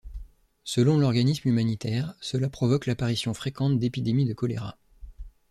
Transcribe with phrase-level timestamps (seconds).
[0.63, 4.79] Selon l’organisme humanitaire, cela provoque l’apparition fréquente d’épidémies de choléra.